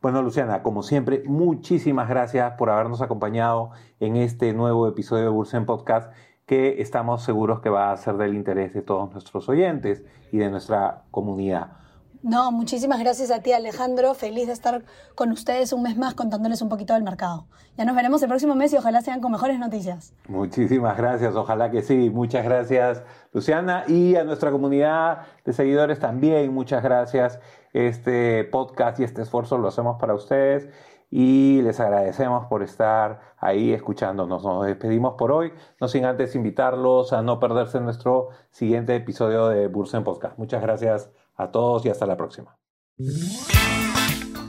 Bueno, 0.00 0.22
Luciana, 0.22 0.64
como 0.64 0.82
siempre, 0.82 1.22
muchísimas 1.24 2.08
gracias 2.08 2.54
por 2.58 2.68
habernos 2.68 3.00
acompañado 3.00 3.70
en 4.00 4.16
este 4.16 4.54
nuevo 4.54 4.88
episodio 4.88 5.22
de 5.22 5.28
Bursen 5.28 5.66
Podcast 5.66 6.12
que 6.46 6.82
estamos 6.82 7.22
seguros 7.22 7.60
que 7.60 7.70
va 7.70 7.92
a 7.92 7.96
ser 7.96 8.16
del 8.16 8.34
interés 8.34 8.74
de 8.74 8.82
todos 8.82 9.12
nuestros 9.12 9.48
oyentes 9.48 10.04
y 10.32 10.38
de 10.38 10.50
nuestra 10.50 11.04
comunidad. 11.12 11.81
No, 12.22 12.52
muchísimas 12.52 13.00
gracias 13.00 13.32
a 13.32 13.40
ti 13.40 13.52
Alejandro, 13.52 14.14
feliz 14.14 14.46
de 14.46 14.52
estar 14.52 14.84
con 15.16 15.32
ustedes 15.32 15.72
un 15.72 15.82
mes 15.82 15.96
más 15.96 16.14
contándoles 16.14 16.62
un 16.62 16.68
poquito 16.68 16.94
del 16.94 17.02
mercado. 17.02 17.46
Ya 17.76 17.84
nos 17.84 17.96
veremos 17.96 18.22
el 18.22 18.28
próximo 18.28 18.54
mes 18.54 18.72
y 18.72 18.76
ojalá 18.76 19.02
sean 19.02 19.20
con 19.20 19.32
mejores 19.32 19.58
noticias. 19.58 20.14
Muchísimas 20.28 20.96
gracias, 20.96 21.34
ojalá 21.34 21.72
que 21.72 21.82
sí. 21.82 22.10
Muchas 22.10 22.44
gracias 22.44 23.02
Luciana 23.32 23.82
y 23.88 24.14
a 24.14 24.22
nuestra 24.22 24.52
comunidad 24.52 25.22
de 25.44 25.52
seguidores 25.52 25.98
también, 25.98 26.54
muchas 26.54 26.84
gracias. 26.84 27.40
Este 27.72 28.44
podcast 28.44 29.00
y 29.00 29.04
este 29.04 29.22
esfuerzo 29.22 29.58
lo 29.58 29.66
hacemos 29.66 29.98
para 29.98 30.14
ustedes 30.14 30.68
y 31.10 31.60
les 31.62 31.80
agradecemos 31.80 32.46
por 32.46 32.62
estar 32.62 33.20
ahí 33.36 33.72
escuchándonos. 33.72 34.44
Nos 34.44 34.64
despedimos 34.64 35.14
por 35.18 35.32
hoy, 35.32 35.52
no 35.80 35.88
sin 35.88 36.04
antes 36.04 36.36
invitarlos 36.36 37.12
a 37.12 37.20
no 37.20 37.40
perderse 37.40 37.80
nuestro 37.80 38.28
siguiente 38.50 38.94
episodio 38.94 39.48
de 39.48 39.66
Bursen 39.66 40.04
Podcast. 40.04 40.38
Muchas 40.38 40.62
gracias 40.62 41.10
a 41.42 41.50
todos 41.50 41.84
y 41.84 41.88
hasta 41.88 42.06
la 42.06 42.16
próxima. 42.16 42.56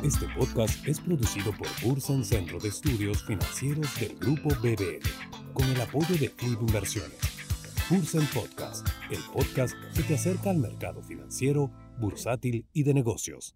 Este 0.03 0.27
podcast 0.38 0.85
es 0.88 1.00
producido 1.00 1.51
por 1.57 1.67
Bursen 1.83 2.23
Centro 2.23 2.59
de 2.59 2.69
Estudios 2.69 3.23
Financieros 3.23 3.88
del 4.00 4.15
Grupo 4.17 4.50
BBL, 4.62 5.07
con 5.53 5.65
el 5.65 5.81
apoyo 5.81 6.15
de 6.17 6.29
Club 6.29 6.59
Inversiones. 6.62 7.17
Bursen 7.89 8.27
Podcast, 8.33 8.88
el 9.09 9.19
podcast 9.33 9.75
que 9.95 10.03
te 10.03 10.15
acerca 10.15 10.50
al 10.50 10.57
mercado 10.57 11.01
financiero, 11.01 11.71
bursátil 12.00 12.67
y 12.73 12.83
de 12.83 12.93
negocios. 12.93 13.55